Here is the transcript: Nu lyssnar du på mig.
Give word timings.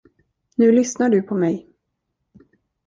Nu 0.57 0.71
lyssnar 0.71 1.09
du 1.09 1.21
på 1.21 1.35
mig. 1.35 1.69